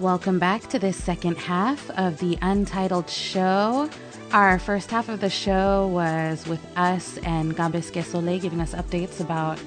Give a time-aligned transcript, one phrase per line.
[0.00, 3.90] Welcome back to this second half of the Untitled Show.
[4.30, 9.20] Our first half of the show was with us and Gambes Kesole giving us updates
[9.20, 9.60] about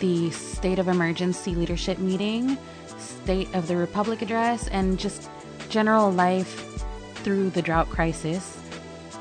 [0.00, 2.58] the State of Emergency Leadership Meeting,
[2.98, 5.30] State of the Republic Address, and just
[5.68, 6.84] general life
[7.22, 8.58] through the drought crisis.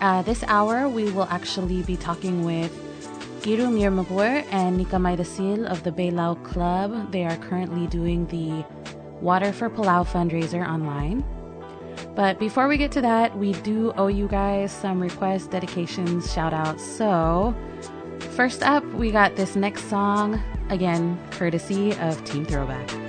[0.02, 2.72] Uh, this hour, we will actually be talking with
[3.42, 7.12] Giru Mirmabur and Nika Maidasil of the Baylao Club.
[7.12, 8.66] They are currently doing the
[9.22, 11.24] Water for Palau fundraiser online.
[12.16, 16.54] But before we get to that, we do owe you guys some requests, dedications, shout
[16.54, 16.84] outs.
[16.84, 17.56] So,
[18.32, 23.07] first up, we got this next song, again, courtesy of Team Throwback.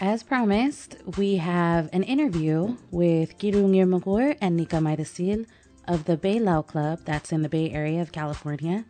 [0.00, 5.44] As promised, we have an interview with Giru Nirmagor and Nika Maidasil
[5.86, 8.86] of the Baylao Club, that's in the Bay Area of California.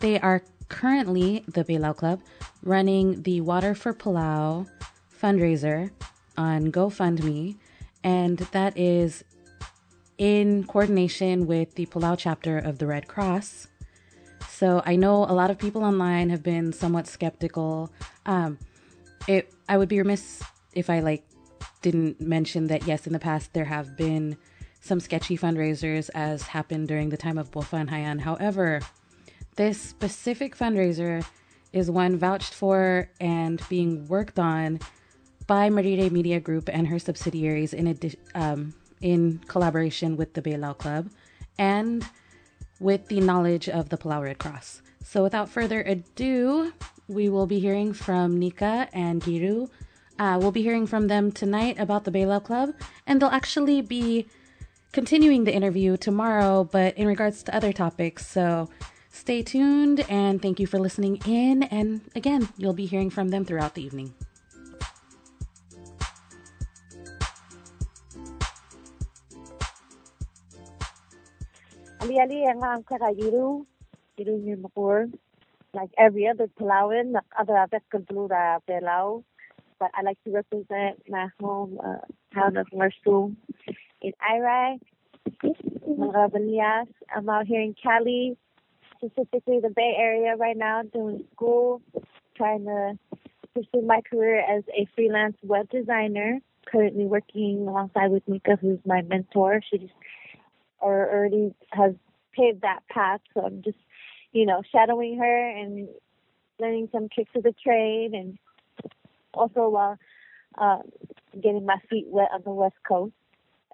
[0.00, 2.22] They are currently, the Baylao Club,
[2.62, 4.66] running the Water for Palau
[5.20, 5.90] fundraiser
[6.38, 7.56] on GoFundMe,
[8.02, 9.24] and that is
[10.16, 13.68] in coordination with the Palau chapter of the Red Cross.
[14.48, 17.92] So I know a lot of people online have been somewhat skeptical.
[18.24, 18.58] Um,
[19.26, 20.42] it I would be remiss
[20.72, 21.24] if I like
[21.82, 24.36] didn't mention that yes, in the past there have been
[24.80, 28.20] some sketchy fundraisers as happened during the time of Bopha and Haiyan.
[28.20, 28.80] However,
[29.56, 31.24] this specific fundraiser
[31.72, 34.80] is one vouched for and being worked on
[35.46, 37.98] by Marire Media Group and her subsidiaries in
[38.34, 41.08] um, in collaboration with the Baylao Club
[41.58, 42.04] and
[42.80, 44.82] with the knowledge of the Palau Red Cross.
[45.04, 46.72] So without further ado,
[47.08, 49.70] we will be hearing from Nika and Giru.
[50.18, 52.74] Uh, we'll be hearing from them tonight about the Baylao Club,
[53.06, 54.26] and they'll actually be
[54.92, 58.26] continuing the interview tomorrow, but in regards to other topics.
[58.26, 58.68] So
[59.10, 61.62] stay tuned and thank you for listening in.
[61.64, 64.12] And again, you'll be hearing from them throughout the evening.
[71.98, 73.66] Ali Ali ang ang kakayiru,
[74.16, 74.54] yiru ni.
[75.74, 76.48] Like every other
[77.38, 79.24] other aves kultura Palau.
[79.78, 81.98] But I like to represent my home uh,
[82.34, 83.36] town of Marsu
[84.02, 84.78] in Irai.
[87.14, 88.36] I'm out here in Cali,
[88.96, 91.80] specifically the Bay Area right now, doing school,
[92.36, 92.98] trying to
[93.54, 96.40] pursue my career as a freelance web designer.
[96.70, 99.60] Currently working alongside with Mika, who's my mentor.
[99.70, 99.90] She
[100.80, 101.94] or already has
[102.34, 103.20] paved that path.
[103.32, 103.78] So I'm just,
[104.38, 105.88] you know, shadowing her and
[106.60, 108.38] learning some tricks of the trade, and
[109.34, 109.98] also while
[110.56, 110.78] uh,
[111.34, 113.12] getting my feet wet on the West Coast.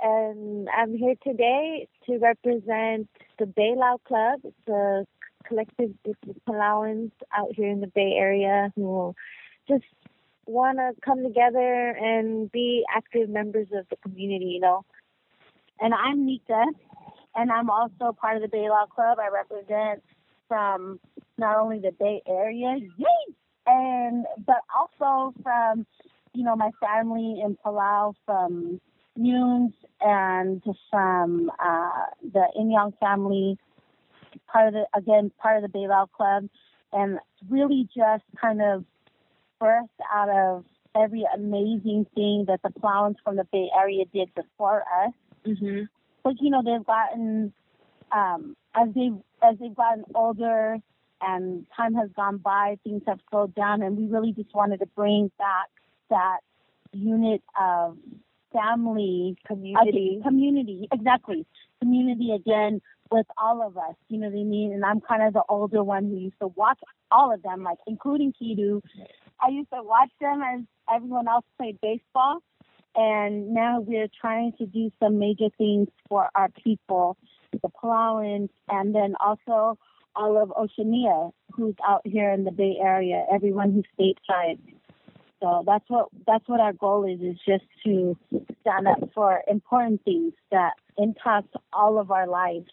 [0.03, 3.09] And I'm here today to represent
[3.39, 4.41] the Baylau Club.
[4.43, 5.07] It's a
[5.47, 6.17] collective of
[6.49, 9.15] Palauans out here in the Bay Area who
[9.69, 9.85] just
[10.47, 14.83] want to come together and be active members of the community, you know.
[15.79, 16.65] And I'm Nika,
[17.35, 19.19] and I'm also part of the Baylao Club.
[19.19, 20.03] I represent
[20.49, 21.01] from
[21.39, 23.35] not only the Bay Area, yay,
[23.67, 25.87] and but also from
[26.33, 28.81] you know my family in Palau, from
[29.17, 33.59] Nunes, and from uh, the Inyang family,
[34.47, 36.49] part of the again part of the Baylao Club,
[36.93, 37.19] and
[37.49, 38.85] really just kind of
[39.61, 40.65] birthed out of
[40.97, 45.13] every amazing thing that the Palauans from the Bay Area did before us.
[45.47, 45.85] Mm-hmm.
[46.23, 47.53] But you know, they've gotten
[48.13, 49.11] um, as they
[49.43, 50.79] as they've gotten older
[51.21, 54.87] and time has gone by, things have slowed down, and we really just wanted to
[54.95, 55.69] bring back
[56.11, 56.39] that
[56.93, 57.97] unit of
[58.53, 59.37] family.
[59.47, 60.19] Community.
[60.21, 61.47] uh, community exactly.
[61.81, 62.81] Community again
[63.11, 64.73] with all of us you know what i mean?
[64.73, 66.79] And i'm kind of the older one who used to watch
[67.11, 68.81] all of them like including kidu.
[69.43, 70.61] I used to watch them as
[70.93, 72.39] everyone else played baseball
[72.95, 77.17] and now we're trying to do some major things for our people
[77.65, 79.79] the Palauans and then also
[80.17, 84.61] all of oceania who's out here in the bay area everyone who's stateside
[85.45, 88.17] so that's what that's what our goal is is just to
[88.63, 92.71] stand up for important things that impact all of our lives.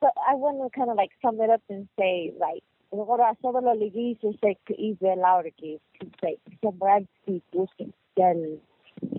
[0.00, 3.58] So I want to kind of like sum it up and say like ahora solo
[3.58, 5.80] lo liguis es que ibe Laura que
[6.22, 7.68] like sembrar people
[8.16, 8.58] del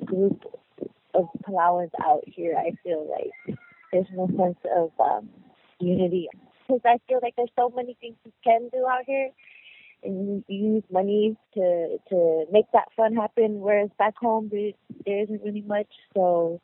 [0.05, 0.45] group
[1.13, 2.55] of Palauans out here.
[2.57, 3.57] I feel like
[3.95, 5.29] there's no sense of um,
[5.79, 6.27] unity
[6.67, 9.29] because I feel like there's so many things you can do out here
[10.03, 13.61] and you use money to to make that fun happen.
[13.61, 14.71] Whereas back home, there,
[15.05, 15.87] there isn't really much.
[16.13, 16.59] So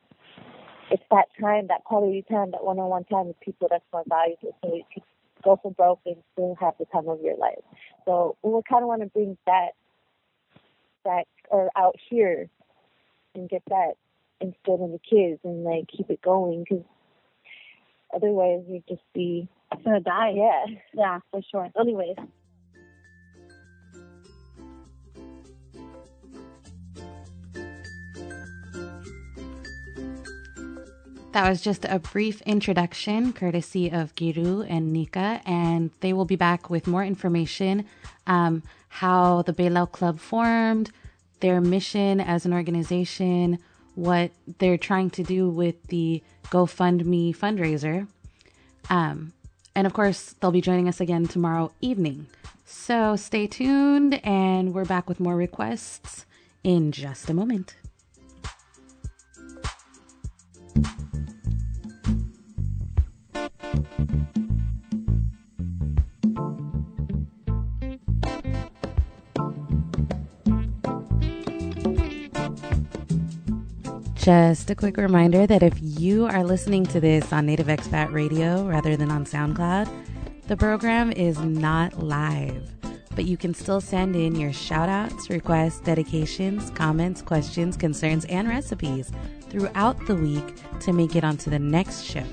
[0.89, 4.57] it's that time, that quality time, that one-on-one time with people that's more valuable.
[4.61, 5.03] So you can
[5.41, 7.63] go for broke and still have the time of your life.
[8.03, 9.69] So we kind of want to bring that
[11.05, 12.49] that or out here
[13.35, 13.93] and get that
[14.41, 16.83] instilled in the kids and like keep it going because
[18.13, 19.47] otherwise you'd just be
[19.83, 20.33] gonna die.
[20.35, 20.65] yeah.
[20.93, 21.69] Yeah, for sure.
[21.79, 22.17] Anyways.
[31.33, 36.35] That was just a brief introduction, courtesy of Giru and Nika, and they will be
[36.35, 37.85] back with more information
[38.27, 40.91] um, how the Bailau Club formed,
[41.39, 43.59] their mission as an organization,
[43.95, 48.07] what they're trying to do with the GoFundMe fundraiser.
[48.89, 49.33] Um,
[49.75, 52.27] and of course, they'll be joining us again tomorrow evening.
[52.65, 56.25] So stay tuned, and we're back with more requests
[56.63, 57.75] in just a moment.
[74.21, 78.63] Just a quick reminder that if you are listening to this on Native Expat Radio
[78.67, 79.91] rather than on SoundCloud,
[80.45, 82.69] the program is not live,
[83.15, 88.47] but you can still send in your shout outs, requests, dedications, comments, questions, concerns, and
[88.47, 89.11] recipes
[89.49, 92.23] throughout the week to make it onto the next show.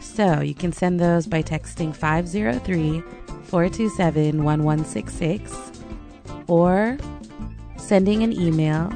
[0.00, 3.02] So you can send those by texting 503
[3.44, 5.70] 427 1166
[6.48, 6.98] or
[7.76, 8.90] sending an email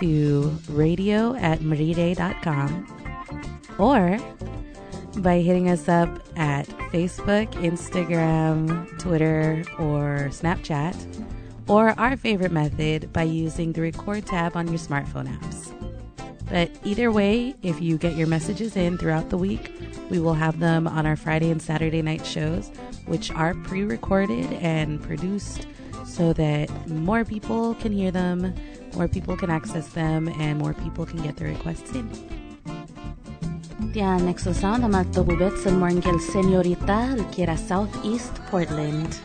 [0.00, 2.86] to radio at maride.com
[3.78, 4.18] or
[5.18, 11.24] by hitting us up at Facebook, Instagram, Twitter, or Snapchat,
[11.68, 15.70] or our favorite method by using the record tab on your smartphone apps.
[16.48, 19.72] But either way, if you get your messages in throughout the week,
[20.10, 22.70] we will have them on our Friday and Saturday night shows,
[23.06, 25.66] which are pre recorded and produced
[26.04, 28.54] so that more people can hear them,
[28.94, 32.08] more people can access them and more people can get their requests in.
[33.92, 39.20] Yeah, Nexo Sound, I'm at Dobubet, Morngel Senorita, Alquiera Southeast, Portland.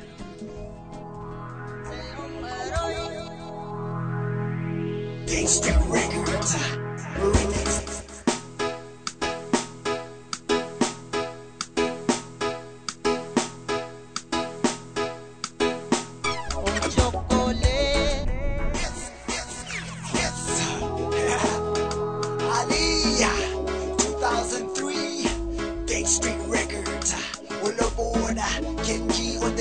[5.25, 6.79] Gangsta Records.
[28.89, 29.58] Kenji with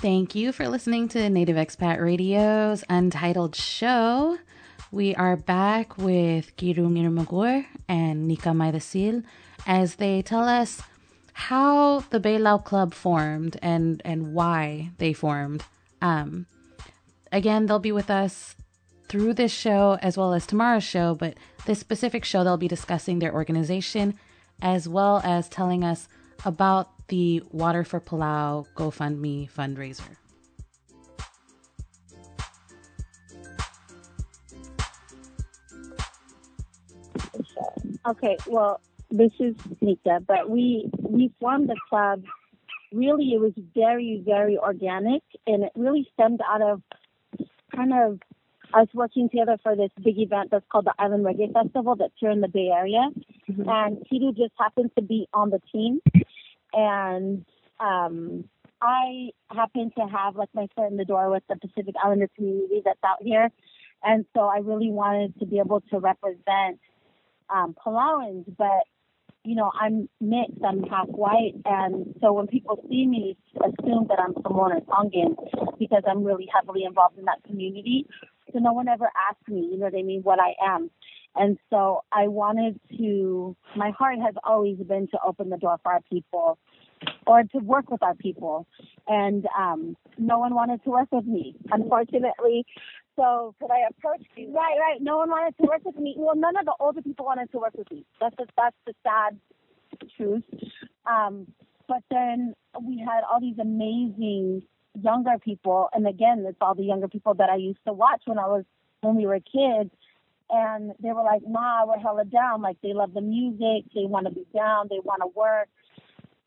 [0.00, 4.38] Thank you for listening to Native Expat Radio's Untitled Show.
[4.90, 9.22] We are back with Girung Irmagor and Nika Maidasil
[9.66, 10.80] as they tell us
[11.34, 15.64] how the Bailau Club formed and, and why they formed.
[16.00, 16.46] Um,
[17.30, 18.56] again, they'll be with us
[19.10, 21.34] through this show as well as tomorrow's show, but
[21.66, 24.18] this specific show, they'll be discussing their organization
[24.62, 26.08] as well as telling us
[26.46, 30.16] about the Water for Palau GoFundMe fundraiser.
[38.08, 42.22] Okay, well, this is Nika, but we we formed the club.
[42.92, 46.82] Really, it was very very organic, and it really stemmed out of
[47.74, 48.20] kind of
[48.72, 52.30] us working together for this big event that's called the Island Reggae Festival that's here
[52.30, 53.10] in the Bay Area,
[53.50, 53.68] mm-hmm.
[53.68, 56.00] and Kidu just happens to be on the team,
[56.72, 57.44] and
[57.78, 58.44] um,
[58.80, 62.82] I happen to have like my foot in the door with the Pacific Islander community
[62.84, 63.50] that's out here,
[64.02, 66.80] and so I really wanted to be able to represent
[67.48, 68.84] um, Palauans, but
[69.44, 70.62] you know, I'm mixed.
[70.66, 75.36] I'm half white, and so when people see me, assume that I'm Samoan or Tongan
[75.78, 78.06] because I'm really heavily involved in that community.
[78.52, 80.90] So no one ever asked me, you know what I mean, what I am.
[81.36, 83.56] And so I wanted to.
[83.76, 86.58] My heart has always been to open the door for our people,
[87.26, 88.66] or to work with our people,
[89.06, 92.66] and um, no one wanted to work with me, unfortunately.
[93.16, 94.52] So could I approach you?
[94.52, 95.00] Right, right.
[95.00, 96.14] No one wanted to work with me.
[96.16, 98.04] Well, none of the older people wanted to work with me.
[98.20, 99.38] That's the, that's the sad
[100.16, 100.42] truth.
[101.06, 101.46] Um,
[101.86, 104.62] but then we had all these amazing
[105.00, 108.38] younger people, and again, it's all the younger people that I used to watch when
[108.38, 108.64] I was
[109.02, 109.90] when we were kids.
[110.52, 112.60] And they were like, "Ma, we're hella down.
[112.62, 113.84] Like they love the music.
[113.94, 114.88] They want to be down.
[114.90, 115.68] They want to work."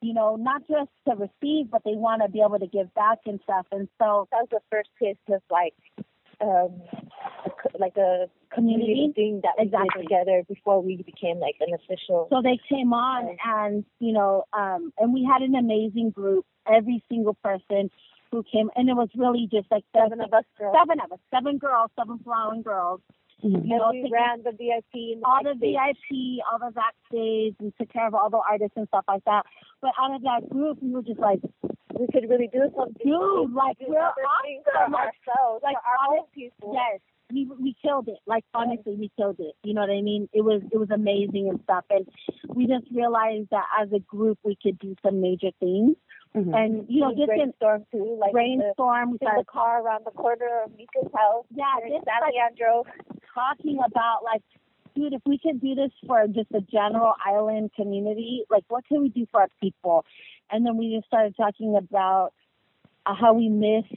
[0.01, 3.19] You know, not just to receive, but they want to be able to give back
[3.25, 3.65] and stuff.
[3.71, 5.73] And so That was the first taste of like,
[6.41, 6.81] um,
[7.79, 9.13] like a community Community?
[9.15, 10.01] thing that we Exactly.
[10.01, 12.27] did together before we became like an official.
[12.29, 17.01] So they came on and, you know, um, and we had an amazing group, every
[17.07, 17.89] single person
[18.29, 20.75] who came, and it was really just like seven of us girls.
[20.77, 22.99] seven of us, seven girls, seven flowering girls.
[23.43, 23.65] Mm-hmm.
[23.65, 25.54] You know, we ran the VIP and all the.
[25.56, 29.43] VIP, all the backstage, and took care of all the artists and stuff like that.
[29.82, 31.39] But out of that group, we were just like,
[31.98, 33.04] We could really do something.
[33.04, 34.93] dude, like do we're other things for awesome.
[34.93, 36.74] Like, ourselves, like, our own people.
[36.74, 37.00] Yes,
[37.32, 38.19] we we killed it.
[38.26, 39.56] Like honestly, we killed it.
[39.63, 40.30] You know what I mean?
[40.34, 41.86] It was it was amazing and stuff.
[41.89, 42.08] And
[42.56, 45.96] we just realized that as a group, we could do some major things.
[46.36, 46.54] Mm-hmm.
[46.54, 49.46] And you know, We just in brainstorm too, like in the, brainstorm, we in the
[49.46, 51.46] car around the corner of Mika's house.
[51.54, 52.84] yeah, in just San like Leandro.
[53.34, 54.43] Talking about like,
[54.96, 59.02] dude, if we could do this for just a general island community, like what can
[59.02, 60.06] we do for our people?
[60.52, 62.34] And then we just started talking about
[63.06, 63.96] uh, how we missed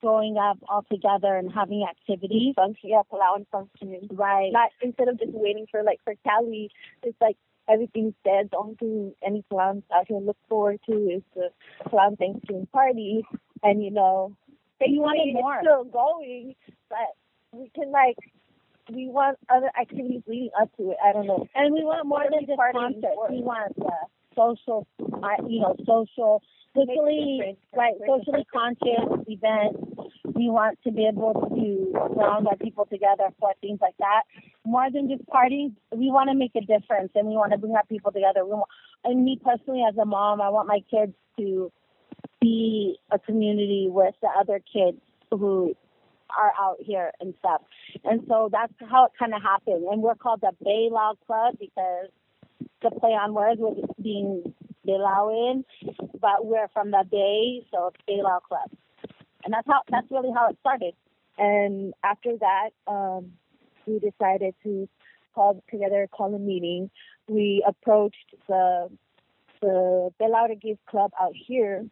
[0.00, 2.54] growing up all together and having activities.
[2.82, 4.08] Yeah, Palauan functioning.
[4.10, 4.50] Right.
[4.52, 6.70] Not instead of just waiting for like for Cali,
[7.02, 7.36] it's like
[7.68, 8.48] everything's dead.
[8.50, 11.50] The only thing any clowns out here look forward to is the
[11.88, 13.24] clown Thanksgiving party,
[13.62, 14.36] and you know,
[14.80, 15.54] You want thankfully more.
[15.54, 16.54] It's still going,
[16.88, 17.16] but
[17.52, 18.16] we can like
[18.90, 20.96] we want other activities leading up to it.
[21.04, 21.46] I don't know.
[21.54, 23.04] And we want more than just concerts.
[23.30, 26.42] We want uh, social, uh, you know, social,
[26.74, 29.78] socially, right, socially conscious events.
[30.34, 34.22] We want to be able to surround our people together for things like that.
[34.64, 37.74] More than just parties, we want to make a difference and we want to bring
[37.74, 38.44] our people together.
[38.44, 38.68] We want,
[39.04, 41.70] and me personally, as a mom, I want my kids to
[42.40, 44.98] be a community with the other kids
[45.30, 45.74] who
[46.38, 47.62] are out here and stuff.
[48.04, 49.84] And so that's how it kind of happened.
[49.90, 52.08] And we're called the Bay Lao Club because
[52.82, 54.54] the play on words was being
[54.86, 55.64] Belaoin,
[56.20, 58.70] but we're from the Bay, so it's Bay Lao Club.
[59.44, 60.94] And that's how that's really how it started.
[61.38, 63.32] And after that, um,
[63.86, 64.88] we decided to
[65.34, 66.90] call together, call a meeting.
[67.28, 68.88] We approached the
[69.60, 70.10] the
[70.60, 71.86] Give Club out here,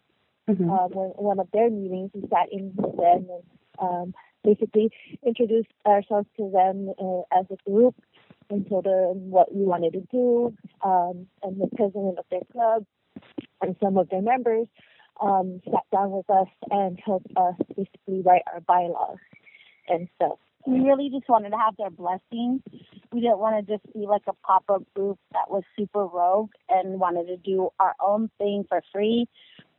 [0.48, 0.68] Mhm.
[0.68, 2.11] um, one, one of their meetings.
[2.14, 3.42] We sat in with them and
[3.79, 4.90] um, basically
[5.24, 7.94] introduced ourselves to them uh, as a group
[8.48, 10.55] and told them what we wanted to do.
[10.85, 12.85] Um, and the president of their club
[13.61, 14.66] and some of their members
[15.20, 19.18] um, sat down with us and helped us basically write our bylaws
[19.88, 20.38] and stuff.
[20.66, 22.62] We really just wanted to have their blessing.
[23.12, 26.50] We didn't want to just be like a pop up group that was super rogue
[26.68, 29.26] and wanted to do our own thing for free.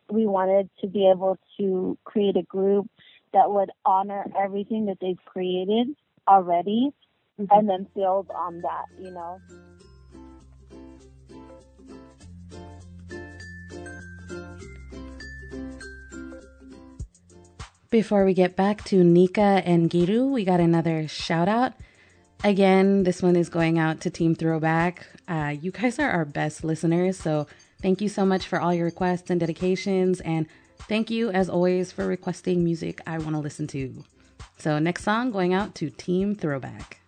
[0.10, 2.90] We wanted to be able to create a group
[3.34, 5.96] that would honor everything that they've created
[6.28, 6.92] already
[7.40, 7.48] Mhm.
[7.52, 9.40] and then build on that, you know.
[17.90, 21.74] Before we get back to Nika and Giru, we got another shout out.
[22.44, 25.08] Again, this one is going out to Team Throwback.
[25.28, 27.48] Uh, you guys are our best listeners, so
[27.82, 30.22] thank you so much for all your requests and dedications.
[30.22, 30.48] And
[30.88, 34.04] thank you, as always, for requesting music I want to listen to.
[34.58, 37.01] So, next song going out to Team Throwback.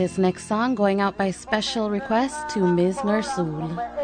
[0.00, 2.96] This next song going out by special request to Ms.
[3.04, 3.99] Narsul.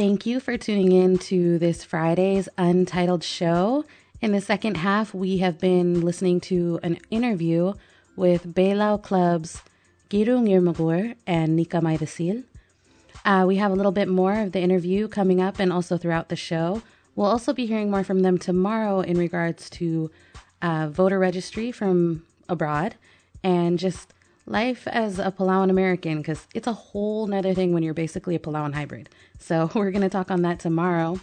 [0.00, 3.84] Thank you for tuning in to this Friday's Untitled Show.
[4.22, 7.74] In the second half, we have been listening to an interview
[8.16, 9.60] with Bailau Club's
[10.08, 12.44] Girung Yirmagur and Nika Maidasil.
[13.26, 16.30] Uh, we have a little bit more of the interview coming up and also throughout
[16.30, 16.80] the show.
[17.14, 20.10] We'll also be hearing more from them tomorrow in regards to
[20.62, 22.94] uh, voter registry from abroad
[23.44, 24.14] and just
[24.50, 28.38] life as a Palauan American because it's a whole nother thing when you're basically a
[28.38, 29.08] Palauan hybrid.
[29.38, 31.20] So we're going to talk on that tomorrow.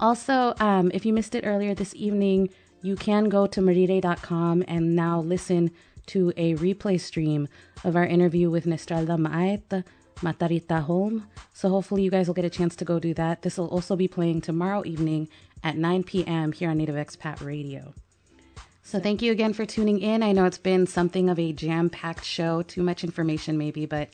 [0.00, 2.48] Also, um, if you missed it earlier this evening,
[2.80, 5.70] you can go to marire.com and now listen
[6.06, 7.46] to a replay stream
[7.84, 9.84] of our interview with Nestralda Maet,
[10.16, 11.28] Matarita Holm.
[11.52, 13.42] So hopefully you guys will get a chance to go do that.
[13.42, 15.28] This will also be playing tomorrow evening
[15.62, 16.52] at 9 p.m.
[16.52, 17.94] here on Native Expat Radio.
[18.84, 20.22] So thank you again for tuning in.
[20.22, 24.10] I know it's been something of a jam-packed show, too much information maybe, but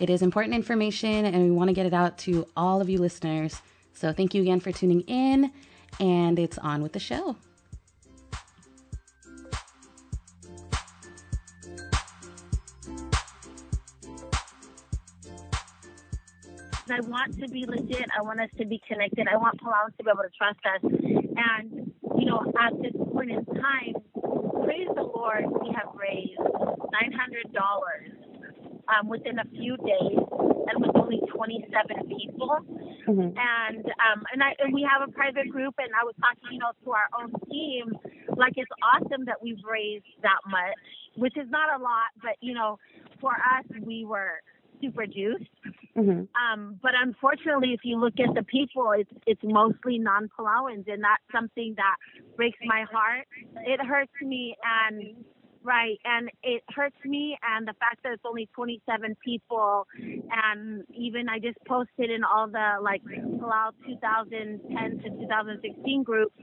[0.00, 2.98] it is important information and we want to get it out to all of you
[2.98, 3.62] listeners.
[3.94, 5.50] So thank you again for tuning in
[5.98, 7.36] and it's on with the show.
[16.90, 18.06] I want to be legit.
[18.16, 19.28] I want us to be connected.
[19.28, 20.80] I want Palauans to be able to trust us.
[21.36, 21.87] And,
[22.28, 23.94] know, at this point in time,
[24.64, 27.48] praise the Lord, we have raised $900
[28.88, 30.18] um, within a few days
[30.68, 32.58] and with only 27 people.
[33.08, 36.58] And um, and I and we have a private group, and I was talking, you
[36.58, 37.96] know, to our own team,
[38.36, 40.76] like it's awesome that we've raised that much,
[41.16, 42.78] which is not a lot, but you know,
[43.18, 44.42] for us, we were
[44.80, 45.44] super juiced.
[46.36, 51.22] Um, but unfortunately, if you look at the people, it's it's mostly non-Palauans, and that's
[51.32, 51.96] something that
[52.36, 53.26] breaks my heart.
[53.66, 55.16] It hurts me, and
[55.64, 61.28] right, and it hurts me, and the fact that it's only 27 people, and even
[61.28, 66.34] I just posted in all the like Palau 2010 to 2016 groups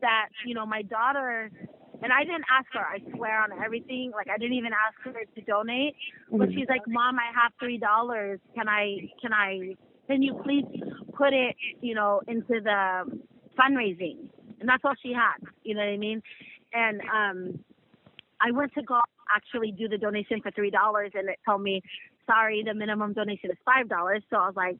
[0.00, 1.50] that you know my daughter.
[2.02, 2.80] And I didn't ask her.
[2.80, 4.12] I swear on everything.
[4.14, 5.94] Like I didn't even ask her to donate.
[6.30, 8.40] But she's like, "Mom, I have three dollars.
[8.54, 9.10] Can I?
[9.20, 9.76] Can I?
[10.06, 10.64] Can you please
[11.16, 13.04] put it, you know, into the
[13.58, 15.38] fundraising?" And that's all she had.
[15.62, 16.22] You know what I mean?
[16.72, 17.64] And um,
[18.40, 19.00] I went to go
[19.34, 21.82] actually do the donation for three dollars, and it told me,
[22.26, 24.78] "Sorry, the minimum donation is five dollars." So I was like,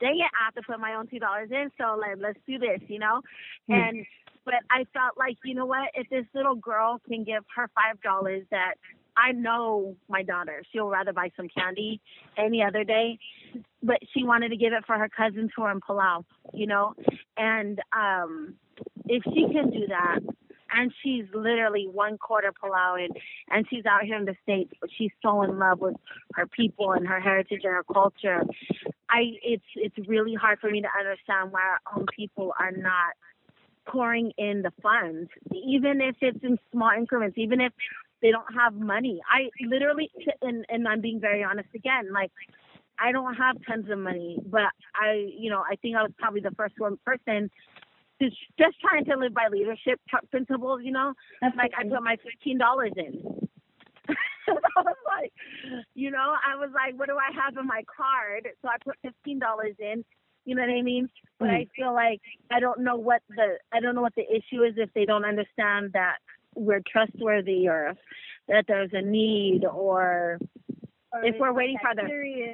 [0.00, 2.58] "Dang it, I have to put my own two dollars in." So like, let's do
[2.58, 3.22] this, you know.
[3.68, 4.06] And
[4.44, 5.88] but I felt like, you know what?
[5.94, 8.74] If this little girl can give her five dollars, that
[9.16, 12.00] I know my daughter, she'll rather buy some candy
[12.36, 13.18] any other day.
[13.82, 16.94] But she wanted to give it for her cousins who are in Palau, you know.
[17.36, 18.54] And um,
[19.06, 20.20] if she can do that,
[20.72, 23.08] and she's literally one quarter Palauan,
[23.50, 25.96] and she's out here in the states, but she's so in love with
[26.34, 28.44] her people and her heritage and her culture.
[29.08, 33.14] I it's it's really hard for me to understand why our own people are not
[33.88, 37.72] pouring in the funds, even if it's in small increments, even if
[38.22, 39.20] they don't have money.
[39.28, 40.10] I literally,
[40.42, 42.30] and, and I'm being very honest again, like,
[42.98, 46.42] I don't have tons of money, but I, you know, I think I was probably
[46.42, 47.50] the first one person
[48.18, 49.98] who's just trying to live by leadership
[50.30, 51.14] principles, you know?
[51.56, 52.16] Like, I put my
[52.46, 53.48] $15 in.
[54.48, 55.32] I was like,
[55.94, 58.48] you know, I was like, what do I have in my card?
[58.62, 60.04] So I put fifteen dollars in.
[60.44, 61.08] You know what I mean?
[61.38, 64.62] But I feel like I don't know what the I don't know what the issue
[64.62, 66.16] is if they don't understand that
[66.54, 67.94] we're trustworthy or
[68.48, 70.38] that there's a need or
[71.22, 72.06] if we're waiting for other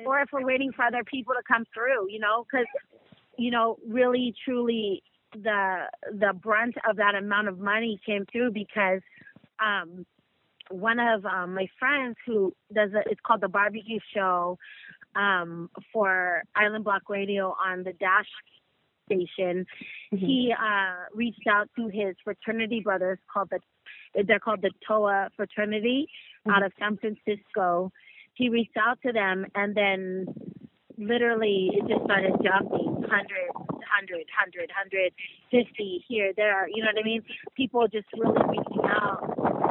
[0.05, 2.11] or if we're waiting for other people to come through.
[2.11, 2.67] You know, because
[3.37, 9.01] you know, really, truly, the the brunt of that amount of money came through because
[9.59, 10.07] um
[10.71, 14.59] one of um, my friends who does a, it's called the barbecue show
[15.17, 18.29] um, for Island Block Radio on the Dash
[19.07, 19.67] station.
[20.11, 23.61] He uh, reached out to his fraternity brothers called the
[24.27, 26.09] they're called the TOA fraternity
[26.49, 27.93] out of San Francisco.
[28.35, 30.27] He reached out to them and then
[30.99, 37.05] literally it just started jumping 100 100 100 150 here there you know what i
[37.05, 37.23] mean
[37.55, 39.21] people just really reaching out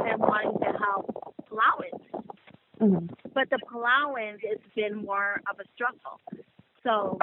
[0.06, 1.10] and wanting to help
[2.86, 6.22] Palauans but the Palauans, it's been more of a struggle.
[6.84, 7.20] So,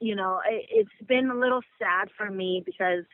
[0.00, 3.04] you know, it, it's been a little sad for me because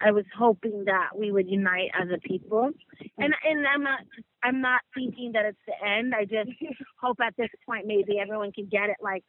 [0.00, 2.70] I was hoping that we would unite as a people,
[3.16, 4.00] and and I'm not
[4.42, 6.14] I'm not thinking that it's the end.
[6.14, 6.50] I just
[7.00, 8.96] hope at this point maybe everyone can get it.
[9.00, 9.24] Like,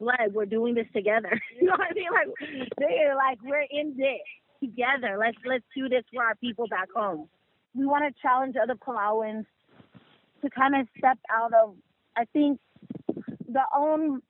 [0.00, 1.40] blood, we're doing this together.
[1.60, 2.12] You know what I mean?
[2.12, 4.20] Like, they're like we're in this
[4.60, 5.18] together.
[5.18, 7.28] Let's let's do this for our people back home.
[7.74, 9.44] We want to challenge other Palauans
[10.44, 11.74] to kind of step out of,
[12.16, 12.60] I think,
[13.48, 14.22] the own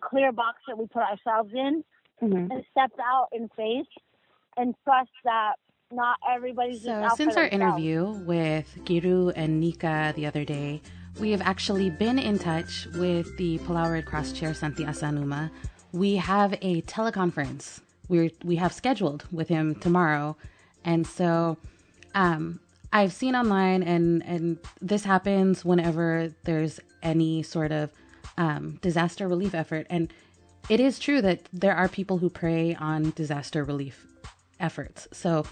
[0.00, 1.84] clear box that we put ourselves in
[2.20, 3.86] and step out in faith
[4.56, 5.54] and trust that
[5.92, 7.78] not everybody's just So, out since for our themselves.
[7.78, 10.80] interview with Giru and Nika the other day,
[11.20, 15.50] we have actually been in touch with the Palau Red Cross Chair Santi Asanuma.
[15.92, 20.36] We have a teleconference we we have scheduled with him tomorrow,
[20.84, 21.56] and so
[22.14, 22.60] um,
[22.92, 27.90] I've seen online, and and this happens whenever there's any sort of
[28.38, 30.12] um, disaster relief effort, and
[30.68, 34.06] it is true that there are people who prey on disaster relief
[34.58, 35.06] efforts.
[35.12, 35.46] So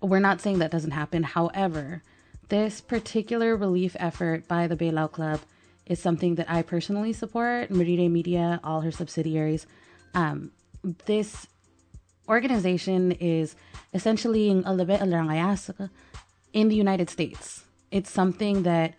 [0.00, 1.22] we're not saying that doesn't happen.
[1.22, 2.02] However,
[2.48, 5.40] this particular relief effort by the Baylao Club
[5.84, 7.70] is something that I personally support.
[7.70, 9.66] Meride Media, all her subsidiaries.
[10.14, 10.52] Um,
[11.06, 11.46] this
[12.28, 13.54] organization is
[13.94, 14.50] essentially
[16.56, 17.64] in the United States.
[17.90, 18.94] It's something that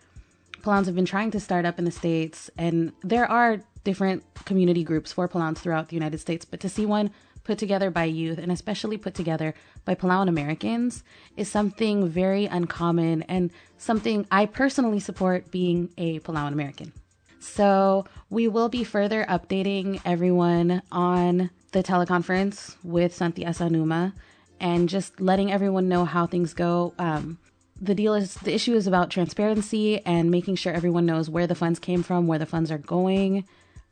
[0.62, 4.84] Palauans have been trying to start up in the States, and there are different community
[4.84, 7.10] groups for Palauans throughout the United States, but to see one
[7.42, 9.54] put together by youth and especially put together
[9.84, 11.02] by Palauan Americans
[11.36, 16.92] is something very uncommon and something I personally support being a Palauan American.
[17.40, 24.12] So we will be further updating everyone on the teleconference with Santi Asanuma
[24.60, 26.92] and just letting everyone know how things go.
[26.98, 27.38] Um,
[27.80, 31.54] the deal is the issue is about transparency and making sure everyone knows where the
[31.54, 33.44] funds came from, where the funds are going.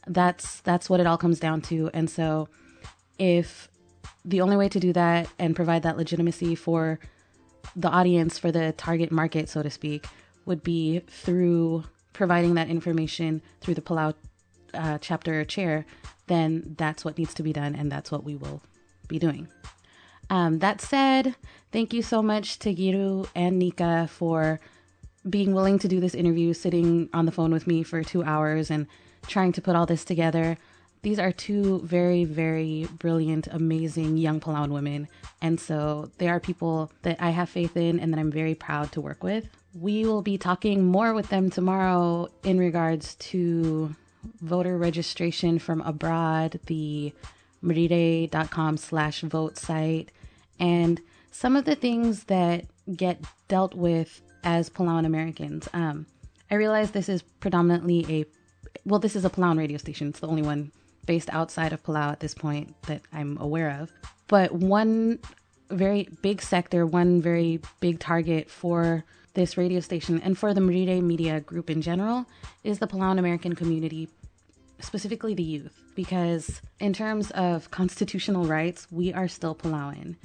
[0.07, 1.91] That's that's what it all comes down to.
[1.95, 2.49] And so
[3.19, 3.69] if
[4.25, 6.99] the only way to do that and provide that legitimacy for
[7.75, 10.07] the audience for the target market so to speak
[10.47, 14.15] would be through providing that information through the Palau
[14.75, 15.85] uh, chapter chair,
[16.27, 18.63] then that's what needs to be done, and that's what we will
[19.09, 19.49] be doing.
[20.29, 21.37] Um, that said,
[21.73, 24.61] thank you so much to Giru and Nika for
[25.29, 28.71] being willing to do this interview, sitting on the phone with me for two hours
[28.71, 28.87] and
[29.27, 30.57] trying to put all this together.
[31.03, 35.09] These are two very, very brilliant, amazing young Palauan women.
[35.41, 38.91] And so they are people that I have faith in and that I'm very proud
[38.93, 39.49] to work with.
[39.75, 43.95] We will be talking more with them tomorrow in regards to
[44.41, 47.13] voter registration from abroad, the
[47.63, 50.11] meride.com slash vote site,
[50.59, 51.01] and
[51.31, 55.69] some of the things that get dealt with as Palauan Americans.
[55.73, 56.07] Um,
[56.51, 58.25] I realize this is predominantly a,
[58.85, 60.09] well, this is a Palauan radio station.
[60.09, 60.71] It's the only one
[61.05, 63.93] based outside of Palau at this point that I'm aware of.
[64.29, 65.19] But one
[65.71, 69.05] very big sector, one very big target for
[69.35, 72.27] this radio station and for the Meride Media Group in general
[72.65, 74.09] is the Palauan American community,
[74.81, 75.79] specifically the youth.
[75.95, 80.17] Because in terms of constitutional rights, we are still Palauan.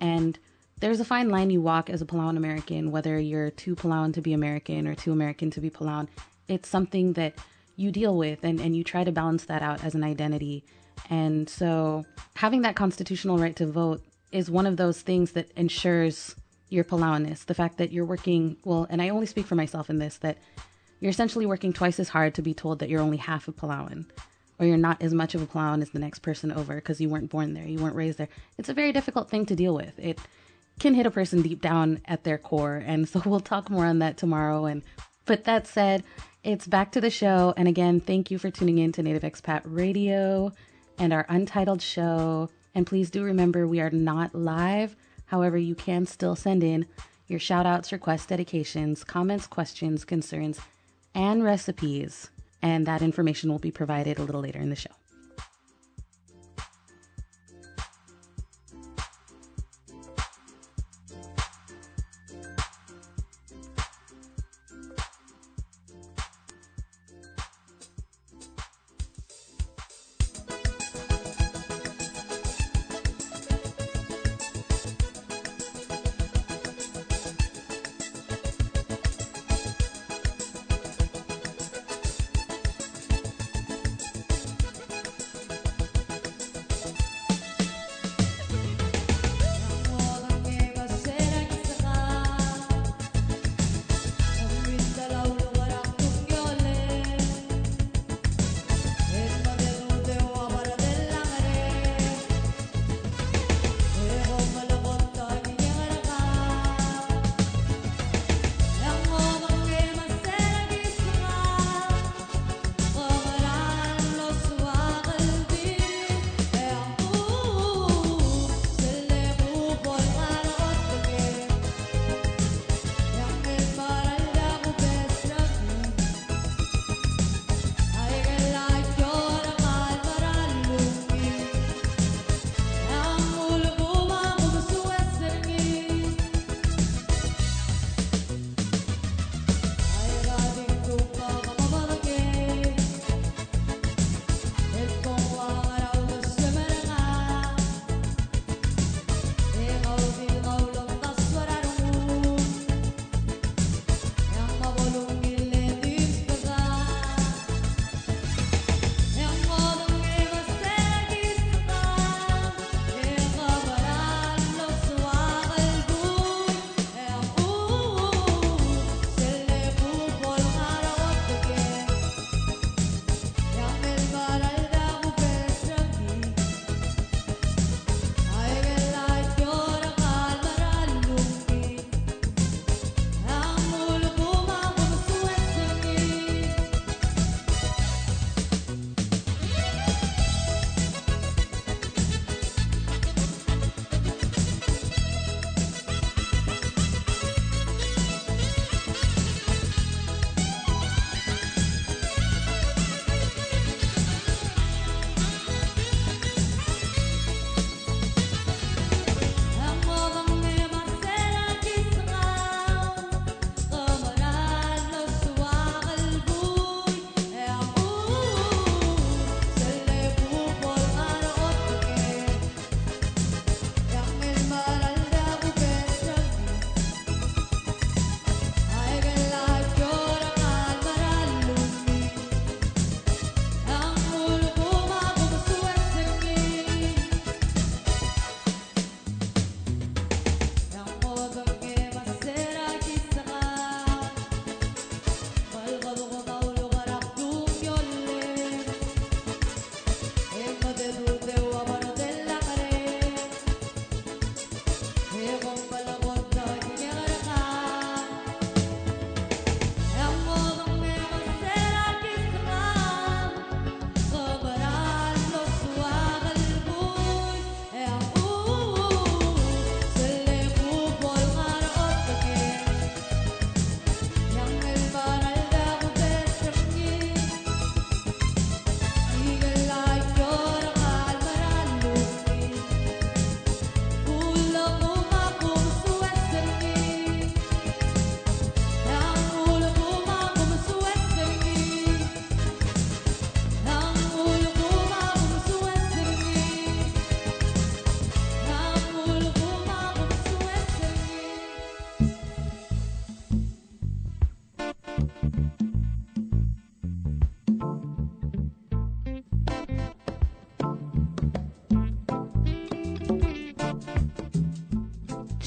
[0.00, 0.38] And
[0.80, 4.22] there's a fine line you walk as a Palauan American, whether you're too Palauan to
[4.22, 6.08] be American or too American to be Palauan.
[6.48, 7.34] It's something that
[7.76, 10.64] you deal with and, and you try to balance that out as an identity.
[11.08, 12.04] And so
[12.36, 16.34] having that constitutional right to vote is one of those things that ensures
[16.68, 17.44] your Palauanness.
[17.44, 20.38] The fact that you're working, well, and I only speak for myself in this, that
[21.00, 24.06] you're essentially working twice as hard to be told that you're only half a Palauan
[24.60, 27.08] or you're not as much of a Palauan as the next person over because you
[27.08, 28.28] weren't born there, you weren't raised there.
[28.58, 29.98] It's a very difficult thing to deal with.
[29.98, 30.18] It
[30.78, 32.82] can hit a person deep down at their core.
[32.84, 34.66] And so we'll talk more on that tomorrow.
[34.66, 34.82] And
[35.24, 36.04] but that said,
[36.44, 37.54] it's back to the show.
[37.56, 40.52] And again, thank you for tuning in to Native Expat Radio
[40.98, 42.50] and our Untitled show.
[42.74, 44.94] And please do remember we are not live.
[45.26, 46.86] However, you can still send in
[47.28, 50.60] your shout outs, requests, dedications, comments, questions, concerns,
[51.14, 52.30] and recipes.
[52.62, 54.99] And that information will be provided a little later in the show.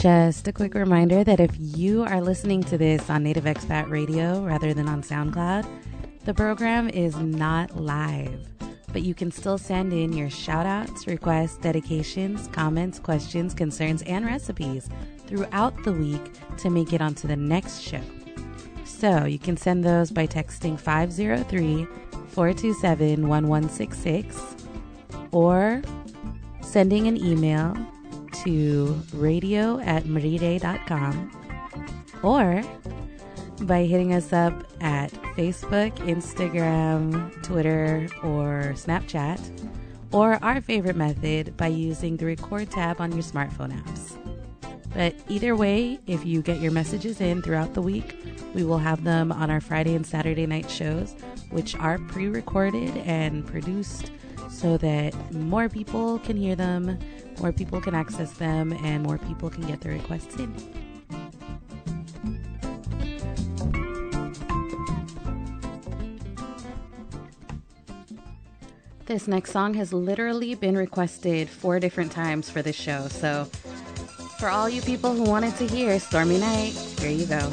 [0.04, 4.44] Just a quick reminder that if you are listening to this on Native Expat Radio
[4.44, 5.66] rather than on SoundCloud,
[6.26, 8.46] the program is not live,
[8.92, 14.26] but you can still send in your shout outs, requests, dedications, comments, questions, concerns, and
[14.26, 14.90] recipes
[15.26, 18.02] throughout the week to make it onto the next show.
[18.84, 21.86] So you can send those by texting 503
[22.28, 24.56] 427 1166
[25.32, 25.82] or
[26.62, 27.74] sending an email
[28.44, 31.32] to radio at maride.com
[32.24, 32.64] or
[33.62, 39.40] by hitting us up at Facebook, Instagram, Twitter, or Snapchat,
[40.12, 44.18] or our favorite method by using the record tab on your smartphone apps.
[44.94, 48.16] But either way, if you get your messages in throughout the week,
[48.54, 51.16] we will have them on our Friday and Saturday night shows,
[51.50, 54.12] which are pre recorded and produced
[54.50, 57.00] so that more people can hear them,
[57.40, 60.54] more people can access them, and more people can get their requests in.
[69.06, 73.10] This next song has literally been requested four different times for this show.
[73.10, 73.46] So,
[74.40, 77.52] for all you people who wanted to hear Stormy Night, here you go.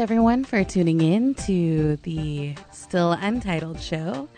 [0.00, 4.30] Everyone for tuning in to the still untitled show.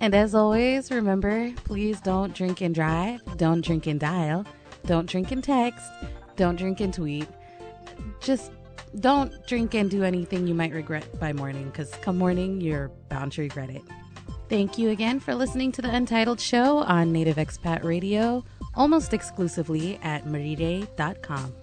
[0.00, 4.46] And as always, remember please don't drink and drive, don't drink and dial,
[4.86, 5.84] don't drink and text,
[6.36, 7.28] don't drink and tweet.
[8.20, 8.50] Just
[9.00, 13.32] don't drink and do anything you might regret by morning because come morning, you're bound
[13.32, 13.82] to regret it.
[14.48, 18.42] Thank you again for listening to the Untitled Show on Native Expat Radio,
[18.74, 21.59] almost exclusively at marire.com.